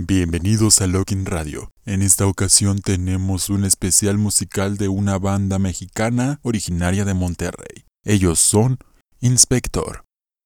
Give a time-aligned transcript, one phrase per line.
[0.00, 1.72] Bienvenidos a Login Radio.
[1.84, 7.84] En esta ocasión tenemos un especial musical de una banda mexicana originaria de Monterrey.
[8.04, 8.78] Ellos son
[9.18, 10.04] Inspector.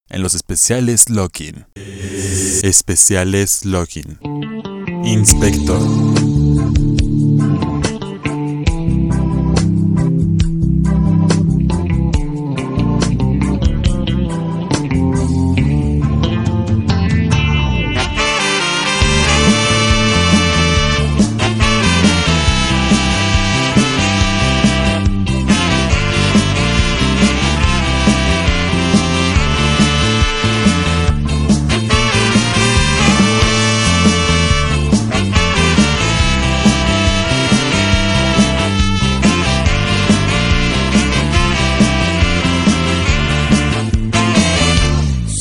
[0.08, 1.66] En los especiales Login.
[2.62, 4.18] Especiales Login.
[5.04, 5.82] Inspector.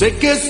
[0.01, 0.49] Sé que es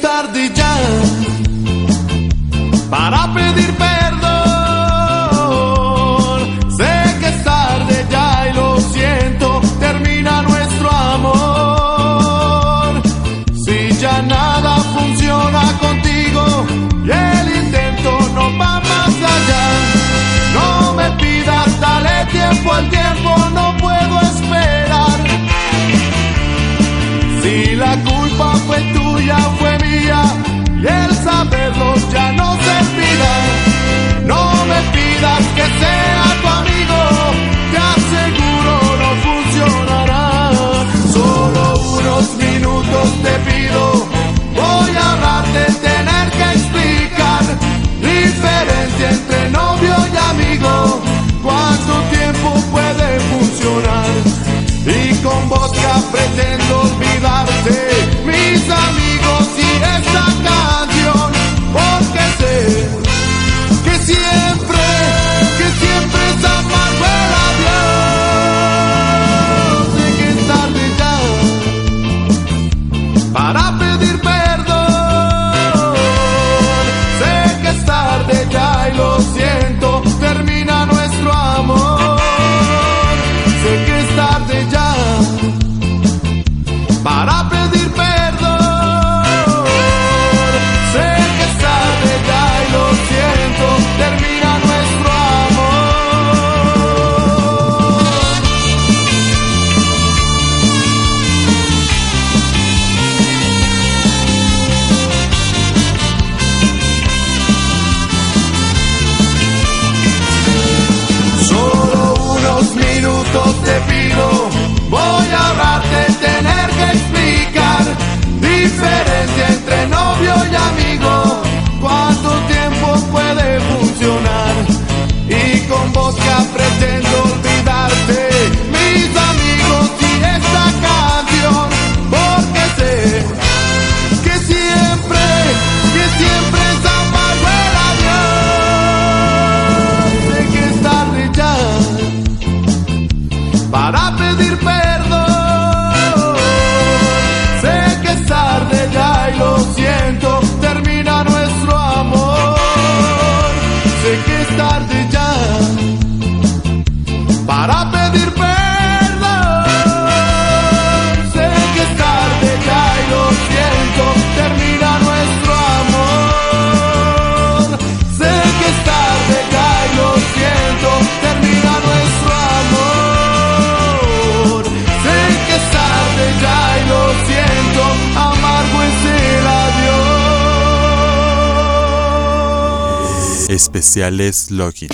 [183.81, 184.91] Especiales Login.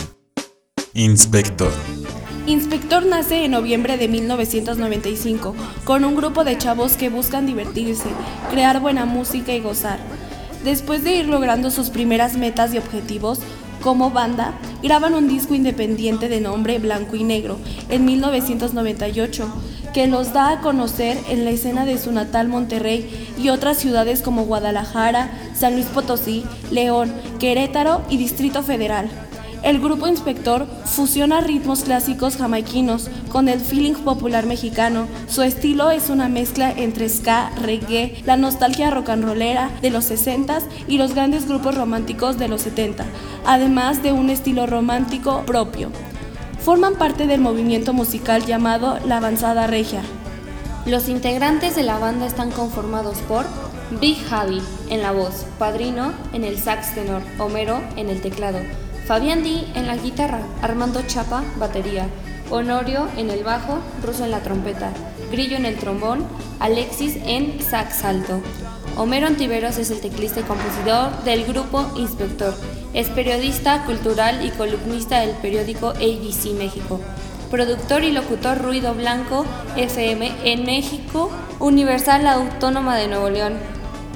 [0.94, 1.74] Inspector.
[2.46, 5.53] Inspector nace en noviembre de 1995
[5.84, 8.08] con un grupo de chavos que buscan divertirse,
[8.50, 10.00] crear buena música y gozar.
[10.64, 13.40] Después de ir logrando sus primeras metas y objetivos,
[13.81, 17.60] como banda, graban un disco independiente de nombre Blanco y Negro
[17.90, 19.54] en 1998,
[19.94, 24.22] que los da a conocer en la escena de su natal Monterrey y otras ciudades
[24.22, 29.10] como Guadalajara, San Luis Potosí, León, Querétaro y Distrito Federal.
[29.63, 35.07] El grupo Inspector fusiona ritmos clásicos jamaiquinos con el feeling popular mexicano.
[35.28, 40.10] Su estilo es una mezcla entre ska, reggae, la nostalgia rock and rollera de los
[40.10, 43.06] 60s y los grandes grupos románticos de los 70,
[43.45, 45.92] además de un estilo romántico propio.
[46.68, 50.02] Forman parte del movimiento musical llamado La Avanzada Regia.
[50.86, 53.46] Los integrantes de la banda están conformados por
[54.02, 58.60] Big Javi en la voz, Padrino en el sax tenor, Homero en el teclado,
[59.06, 62.10] Fabián Di en la guitarra, Armando Chapa, batería,
[62.50, 64.92] Honorio en el bajo, Russo en la trompeta,
[65.31, 66.25] Grillo en el trombón,
[66.60, 68.42] Alexis en sax alto.
[68.98, 72.54] Homero Antiveros es el teclista y compositor del grupo Inspector.
[72.97, 76.99] Es periodista cultural y columnista del periódico ABC México.
[77.51, 79.45] Productor y locutor Ruido Blanco
[79.75, 81.29] FM en México,
[81.59, 83.53] Universal Autónoma de Nuevo León.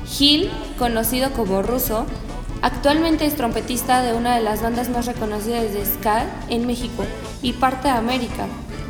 [0.08, 0.50] Gil,
[0.80, 2.08] conocido como Russo,
[2.64, 7.06] actualmente es trompetista de una de las bandas más reconocidas de ska en México
[7.44, 8.48] y parte de América.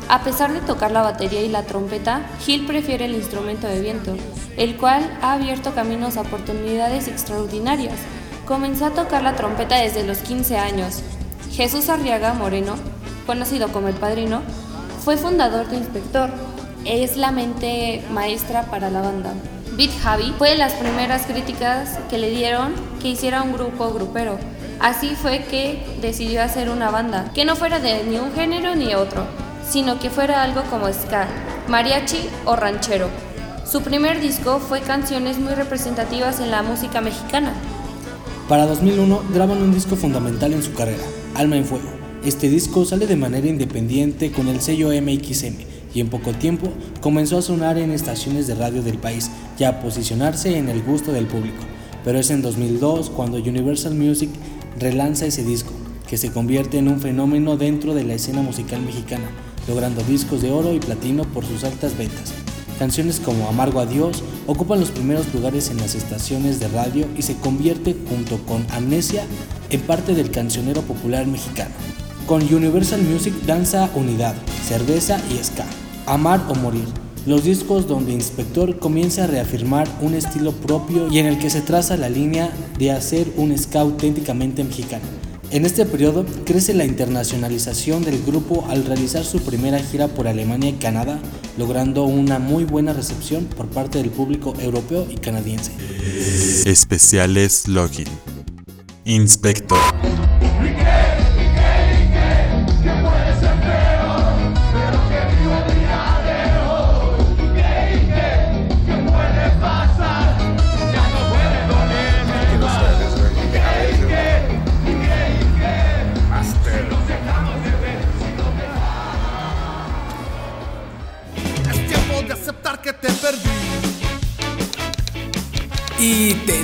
[0.08, 4.16] A pesar de tocar la batería y la trompeta, Gil prefiere el instrumento de viento,
[4.56, 7.98] el cual ha abierto caminos a oportunidades extraordinarias.
[8.46, 11.02] Comenzó a tocar la trompeta desde los 15 años.
[11.52, 12.74] Jesús Arriaga Moreno,
[13.26, 14.42] conocido como el padrino,
[15.04, 16.30] fue fundador de Inspector.
[16.84, 19.32] Es la mente maestra para la banda.
[19.76, 24.38] Beat Javi fue de las primeras críticas que le dieron que hiciera un grupo grupero.
[24.80, 28.94] Así fue que decidió hacer una banda, que no fuera de ni un género ni
[28.94, 29.24] otro,
[29.68, 31.26] sino que fuera algo como ska,
[31.68, 33.08] mariachi o ranchero.
[33.64, 37.52] Su primer disco fue canciones muy representativas en la música mexicana.
[38.52, 41.02] Para 2001 graban un disco fundamental en su carrera,
[41.34, 41.88] Alma en Fuego.
[42.22, 45.54] Este disco sale de manera independiente con el sello MXM
[45.94, 46.68] y en poco tiempo
[47.00, 51.12] comenzó a sonar en estaciones de radio del país y a posicionarse en el gusto
[51.12, 51.62] del público.
[52.04, 54.28] Pero es en 2002 cuando Universal Music
[54.78, 55.72] relanza ese disco,
[56.06, 59.30] que se convierte en un fenómeno dentro de la escena musical mexicana,
[59.66, 62.34] logrando discos de oro y platino por sus altas ventas.
[62.78, 67.36] Canciones como Amargo Adiós ocupan los primeros lugares en las estaciones de radio y se
[67.36, 69.24] convierte, junto con Amnesia,
[69.70, 71.74] en parte del cancionero popular mexicano.
[72.26, 74.34] Con Universal Music danza unidad,
[74.66, 75.64] cerveza y ska.
[76.06, 76.86] Amar o Morir,
[77.26, 81.60] los discos donde Inspector comienza a reafirmar un estilo propio y en el que se
[81.60, 85.21] traza la línea de hacer un ska auténticamente mexicano.
[85.52, 90.70] En este periodo crece la internacionalización del grupo al realizar su primera gira por Alemania
[90.70, 91.20] y Canadá,
[91.58, 95.70] logrando una muy buena recepción por parte del público europeo y canadiense.
[96.64, 98.08] Especiales Login.
[99.04, 99.78] Inspector.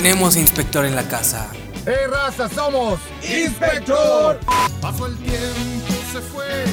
[0.09, 1.51] Tenemos inspector en la casa.
[1.85, 2.49] ¡Eh, raza!
[2.49, 4.41] ¡Somos Inspector!
[4.81, 6.65] Pasó el tiempo, se fue,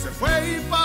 [0.00, 0.81] se fue y pasó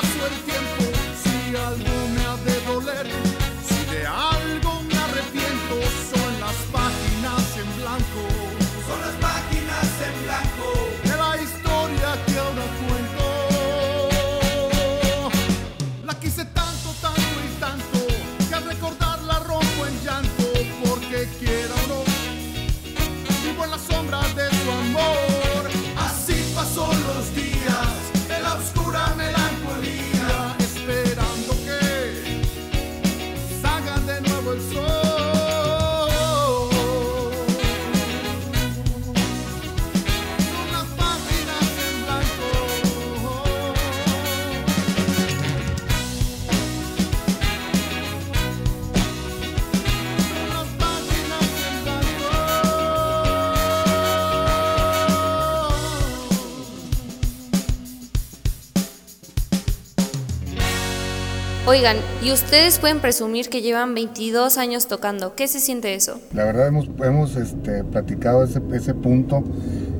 [61.77, 65.35] Oigan, y ustedes pueden presumir que llevan 22 años tocando.
[65.35, 66.19] ¿Qué se siente eso?
[66.33, 69.43] La verdad hemos, hemos este, platicado ese, ese punto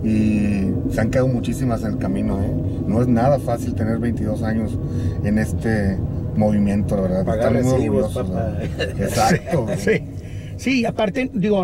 [0.03, 2.41] y se han quedado muchísimas en el camino.
[2.41, 2.49] ¿eh?
[2.87, 4.71] No es nada fácil tener 22 años
[5.23, 5.99] en este
[6.35, 7.25] movimiento, la verdad.
[7.25, 8.31] Pagar Estamos muy recibos, orgullosos.
[8.31, 8.95] papá.
[8.97, 9.03] ¿no?
[9.03, 9.67] Exacto.
[9.77, 10.03] Sí,
[10.57, 11.63] sí, aparte, digo,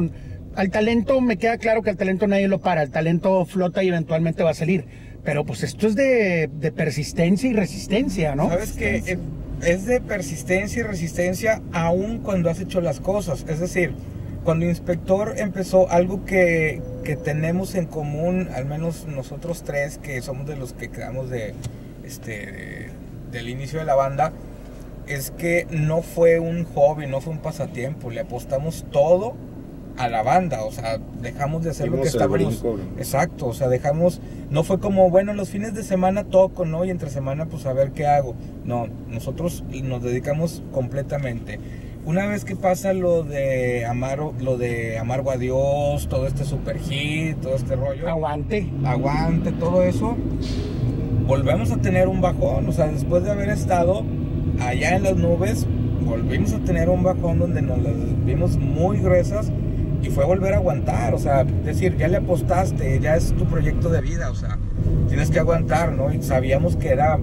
[0.54, 3.88] al talento me queda claro que al talento nadie lo para, el talento flota y
[3.88, 4.86] eventualmente va a salir.
[5.24, 8.50] Pero pues esto es de, de persistencia y resistencia, ¿no?
[8.50, 9.18] Sabes que eh,
[9.66, 13.46] es de persistencia y resistencia aún cuando has hecho las cosas.
[13.48, 13.94] Es decir,
[14.44, 20.46] cuando Inspector empezó, algo que, que tenemos en común, al menos nosotros tres, que somos
[20.48, 21.54] de los que quedamos de,
[22.06, 22.90] este, de-
[23.32, 24.34] del inicio de la banda,
[25.08, 29.36] es que no fue un hobby, no fue un pasatiempo, le apostamos todo
[29.98, 32.62] a la banda, o sea, dejamos de hacer lo que Dimos estábamos...
[32.62, 32.80] brinco.
[32.98, 36.84] Exacto, o sea, dejamos, no fue como, bueno, los fines de semana toco, ¿no?
[36.84, 38.36] Y entre semana, pues a ver qué hago.
[38.66, 41.60] No, nosotros nos dedicamos completamente.
[42.06, 46.78] una vez que pasa lo de Amaro, lo de Amargo a Dios, todo este super
[46.80, 48.10] hit, todo este rollo.
[48.10, 48.70] Aguante.
[48.86, 50.18] Aguante, todo eso.
[51.26, 52.68] Volvemos a tener un bajón.
[52.68, 54.04] O sea, después de haber estado
[54.60, 55.66] allá en las nubes,
[56.06, 57.94] volvimos a tener un bajón donde nos las
[58.26, 59.52] vimos muy gruesas
[60.04, 61.16] y fue volver a aguantar.
[61.16, 64.30] O sea, decir, ya le apostaste, ya es tu proyecto de vida.
[64.30, 64.60] O sea,
[65.08, 66.14] tienes que aguantar, ¿no?
[66.14, 67.18] Y sabíamos que era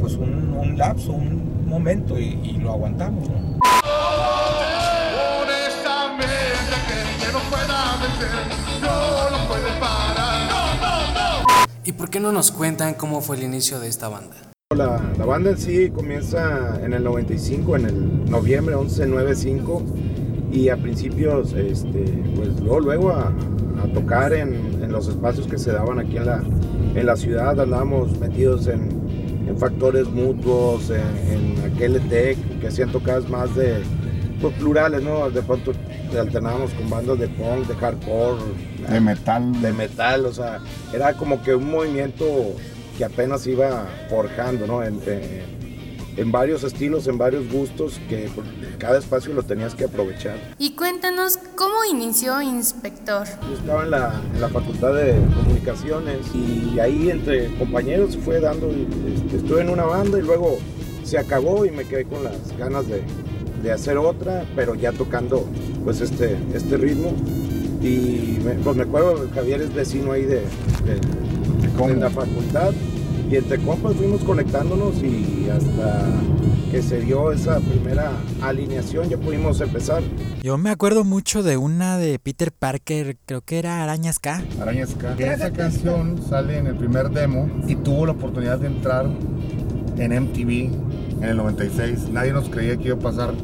[0.00, 3.36] pues un, un lapso, un momento y, y lo aguantamos, ¿no?
[5.40, 6.26] Honestamente,
[7.18, 8.28] que no pueda vencer,
[8.82, 10.50] no lo puede parar.
[10.50, 11.12] No, no,
[11.42, 11.66] no.
[11.84, 14.36] ¿Y por qué no nos cuentan cómo fue el inicio de esta banda?
[14.76, 19.82] La, la banda en sí comienza en el 95, en el noviembre 1195
[20.56, 23.28] y a principios, este, pues luego, luego a,
[23.82, 26.42] a tocar en, en, los espacios que se daban aquí en la,
[26.94, 28.88] en la ciudad, andábamos metidos en,
[29.46, 31.02] en factores mutuos, en,
[31.60, 33.76] en aquel ETEC, que hacían tocadas más de
[34.40, 35.28] pues, plurales, ¿no?
[35.30, 35.72] De pronto
[36.18, 38.40] alternábamos con bandas de punk, de hardcore,
[38.90, 39.60] De metal.
[39.60, 40.60] de metal, o sea,
[40.94, 42.24] era como que un movimiento
[42.96, 44.82] que apenas iba forjando, ¿no?
[44.82, 45.65] En, en-
[46.16, 48.28] en varios estilos, en varios gustos, que
[48.78, 50.36] cada espacio lo tenías que aprovechar.
[50.58, 53.26] Y cuéntanos cómo inició Inspector.
[53.48, 58.40] Yo estaba en la, en la facultad de comunicaciones y ahí entre compañeros se fue
[58.40, 60.58] dando, este, estuve en una banda y luego
[61.04, 63.02] se acabó y me quedé con las ganas de,
[63.62, 65.44] de hacer otra, pero ya tocando
[65.84, 67.12] pues este, este ritmo.
[67.82, 71.26] Y me, pues me acuerdo, Javier es vecino ahí de, de-
[71.76, 72.72] de la facultad
[73.30, 76.04] y entre compas fuimos conectándonos y hasta
[76.70, 80.02] que se dio esa primera alineación ya pudimos empezar.
[80.42, 84.42] Yo me acuerdo mucho de una de Peter Parker, creo que era Arañas K.
[84.60, 85.14] Arañas K.
[85.18, 89.06] Esa canción sale en el primer demo y tuvo la oportunidad de entrar
[89.96, 90.72] en MTV
[91.22, 92.10] en el 96.
[92.10, 93.34] Nadie nos creía que iba a pasar,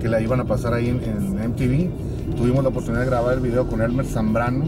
[0.00, 2.36] que la iban a pasar ahí en, en MTV.
[2.36, 4.64] Tuvimos la oportunidad de grabar el video con Elmer Zambrano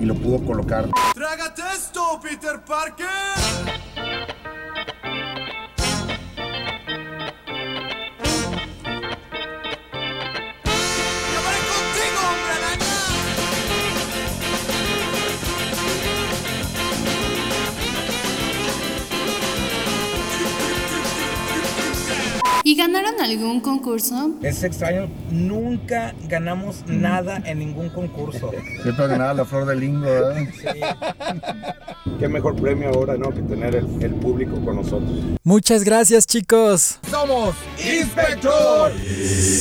[0.00, 0.88] y lo pudo colocar.
[1.14, 3.93] Trágate esto, Peter Parker.
[22.74, 24.34] ¿Y ganaron algún concurso?
[24.42, 28.50] Es extraño, nunca ganamos nada en ningún concurso.
[28.82, 30.34] Siempre ganaba la flor de lingo, ¿verdad?
[32.18, 33.30] Qué mejor premio ahora, ¿no?
[33.30, 35.08] Que tener el, el público con nosotros.
[35.44, 36.98] Muchas gracias chicos.
[37.08, 38.90] Somos Inspector.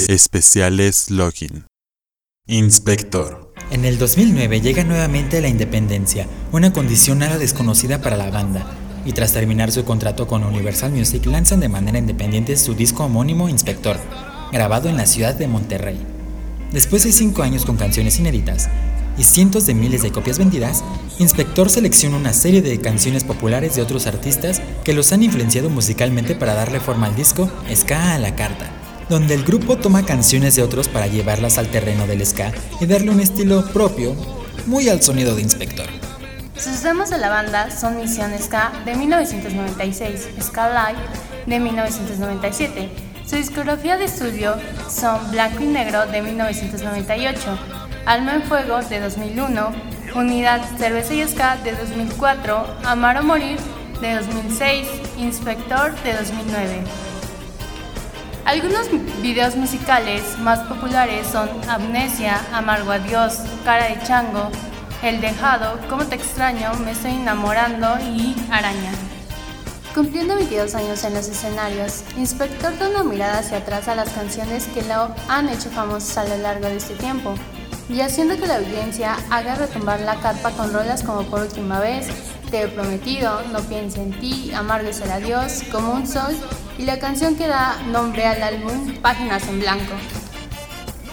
[0.10, 1.66] Especiales Login.
[2.48, 3.54] Inspector.
[3.70, 8.66] En el 2009 llega nuevamente la independencia, una condición nada desconocida para la banda,
[9.06, 13.50] y tras terminar su contrato con Universal Music lanzan de manera independiente su disco homónimo
[13.50, 13.98] Inspector,
[14.52, 16.00] grabado en la ciudad de Monterrey.
[16.72, 18.70] Después de cinco años con canciones inéditas
[19.18, 20.84] y cientos de miles de copias vendidas,
[21.20, 26.36] Inspector selecciona una serie de canciones populares de otros artistas que los han influenciado musicalmente
[26.36, 28.72] para darle forma al disco Ska a la carta,
[29.10, 33.12] donde el grupo toma canciones de otros para llevarlas al terreno del ska y darle
[33.12, 34.16] un estilo propio,
[34.66, 36.03] muy al sonido de Inspector.
[36.56, 41.00] Sus demos de la banda son Misión Ska de 1996, Ska Live
[41.48, 42.90] de 1997.
[43.26, 44.56] Su discografía de estudio
[44.88, 47.58] son Blanco y Negro de 1998,
[48.06, 49.72] Alma en Fuego de 2001,
[50.16, 53.58] Unidad Cerveza y Ska de 2004, Amar o Morir
[54.00, 56.84] de 2006, Inspector de 2009.
[58.46, 58.90] Algunos
[59.24, 64.52] videos musicales más populares son Amnesia, Amargo Adiós, Cara de Chango,
[65.04, 68.94] El Dejado, Cómo Te Extraño, Me Estoy Enamorando y Araña.
[69.94, 74.66] Cumpliendo 22 años en los escenarios, Inspector da una mirada hacia atrás a las canciones
[74.68, 77.36] que lo han hecho famosos a lo largo de este tiempo,
[77.90, 82.08] y haciendo que la audiencia haga retumbar la carpa con rolas como Por Última Vez,
[82.50, 86.34] Te he prometido, No piense en ti, Amargo es el adiós, Como un sol
[86.78, 90.23] y la canción que da nombre al álbum Páginas en Blanco.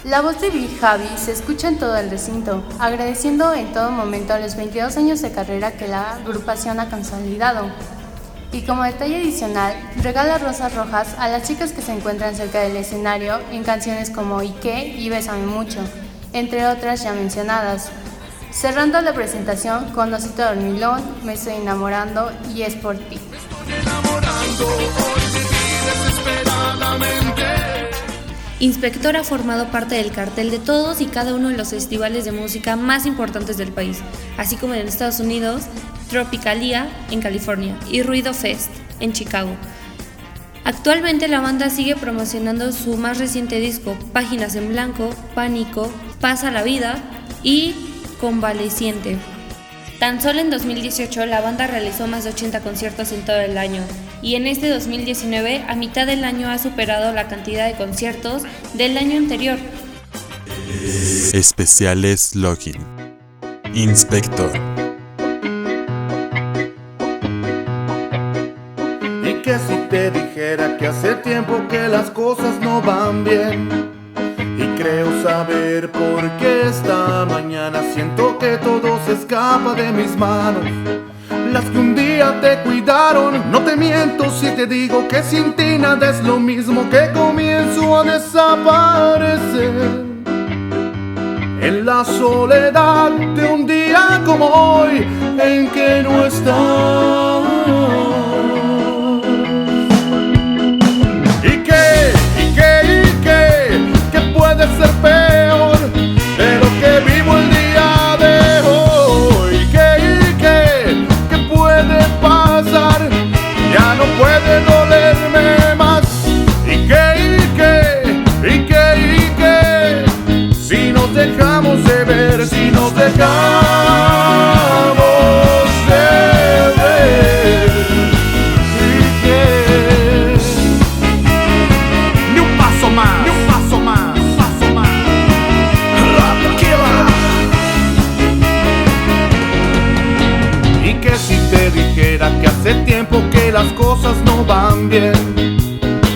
[0.05, 4.39] La voz de Big Javi se escucha en todo el recinto, agradeciendo en todo momento
[4.39, 7.69] los 22 años de carrera que la agrupación ha consolidado.
[8.51, 12.79] Y como detalle adicional, regala rosas rojas a las chicas que se encuentran cerca del
[12.79, 15.81] escenario en canciones como Ike y Bésame Mucho,
[16.33, 17.91] entre otras ya mencionadas.
[18.51, 23.21] Cerrando la presentación con Osito Dormilón, Me Estoy Enamorando y Es por ti.
[28.61, 32.33] Inspector ha formado parte del cartel de todos y cada uno de los festivales de
[32.33, 34.01] música más importantes del país,
[34.37, 35.63] así como en Estados Unidos,
[36.11, 38.69] Tropicalia en California y Ruido Fest
[39.01, 39.57] en Chicago.
[40.65, 45.91] Actualmente la banda sigue promocionando su más reciente disco, Páginas en Blanco, Pánico,
[46.21, 46.99] Pasa la Vida
[47.43, 47.75] y
[48.21, 49.17] Convaleciente.
[49.99, 53.83] Tan solo en 2018 la banda realizó más de 80 conciertos en todo el año
[54.23, 58.43] y en este 2019 a mitad del año ha superado la cantidad de conciertos
[58.75, 59.59] del año anterior.
[61.33, 62.85] Especiales Login.
[63.75, 64.51] Inspector.
[69.23, 73.69] Y que si te dijera que hace tiempo que las cosas no van bien.
[74.59, 81.00] Y creo saber por qué esta mañana siento que todo se escapa de mis manos.
[82.41, 86.89] Te cuidaron, no te miento si te digo que sin ti nada es lo mismo
[86.89, 89.73] que comienzo a desaparecer.
[91.61, 95.07] En la soledad de un día como hoy,
[95.39, 98.00] en que no estás.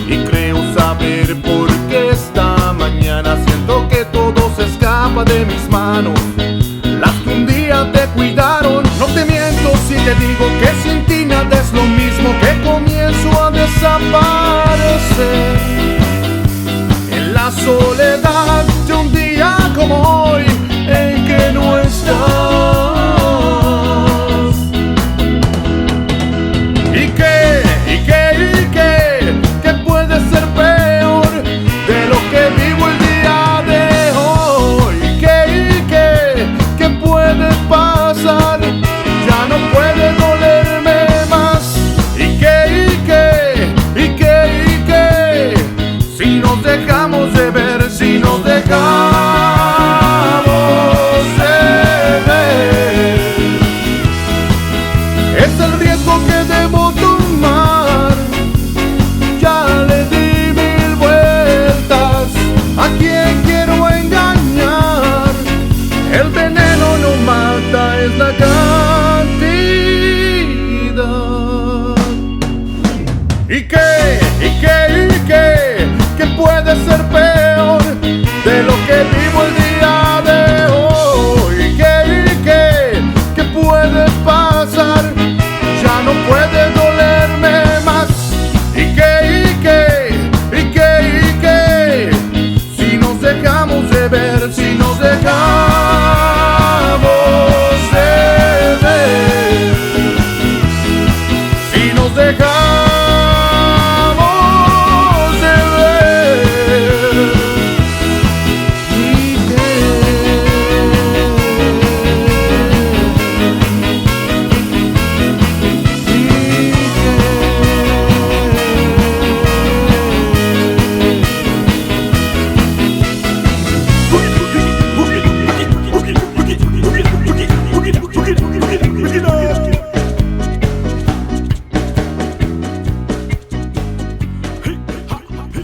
[0.07, 6.34] Y creo saber por qué esta mañana siento que todo se escapa de mis manos.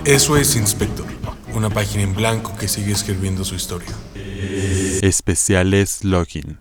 [0.06, 1.06] Eso es Inspector,
[1.54, 3.96] una página en blanco que sigue escribiendo su historia.
[5.04, 6.58] Especiales Login.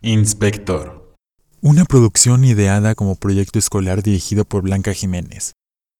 [0.00, 1.12] Inspector.
[1.60, 5.54] Una producción ideada como proyecto escolar dirigido por Blanca Jiménez,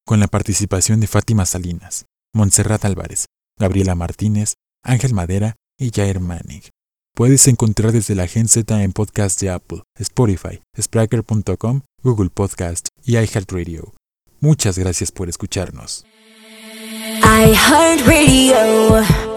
[0.07, 3.27] con la participación de Fátima Salinas, Montserrat Álvarez,
[3.59, 6.71] Gabriela Martínez, Ángel Madera y Jair Manig.
[7.17, 13.17] Puedes encontrar desde la Gen Z en podcast de Apple, Spotify, Spreaker.com, Google Podcast y
[13.17, 13.95] iHeartRadio.
[14.39, 16.07] Muchas gracias por escucharnos.
[17.05, 19.32] I heard radio.